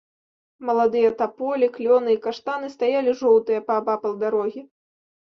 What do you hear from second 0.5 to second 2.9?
Маладыя таполі, клёны і каштаны